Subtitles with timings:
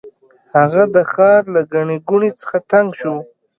[0.55, 3.15] هغه د ښار له ګڼې ګوڼې څخه تنګ شو.